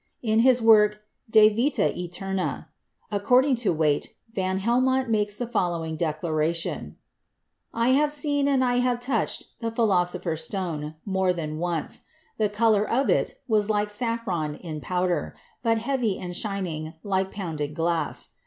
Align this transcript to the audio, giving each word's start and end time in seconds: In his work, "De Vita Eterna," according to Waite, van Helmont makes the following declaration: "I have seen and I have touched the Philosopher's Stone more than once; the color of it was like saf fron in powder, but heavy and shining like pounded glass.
In 0.23 0.39
his 0.39 0.63
work, 0.63 1.01
"De 1.29 1.47
Vita 1.53 1.95
Eterna," 1.95 2.69
according 3.11 3.53
to 3.57 3.71
Waite, 3.71 4.15
van 4.33 4.57
Helmont 4.57 5.09
makes 5.11 5.35
the 5.37 5.45
following 5.45 5.95
declaration: 5.95 6.95
"I 7.71 7.89
have 7.89 8.11
seen 8.11 8.47
and 8.47 8.63
I 8.65 8.77
have 8.79 8.99
touched 8.99 9.43
the 9.59 9.69
Philosopher's 9.69 10.43
Stone 10.43 10.95
more 11.05 11.33
than 11.33 11.59
once; 11.59 12.05
the 12.39 12.49
color 12.49 12.89
of 12.89 13.11
it 13.11 13.35
was 13.47 13.69
like 13.69 13.89
saf 13.89 14.21
fron 14.25 14.55
in 14.59 14.81
powder, 14.81 15.35
but 15.61 15.77
heavy 15.77 16.17
and 16.17 16.35
shining 16.35 16.95
like 17.03 17.29
pounded 17.29 17.75
glass. 17.75 18.29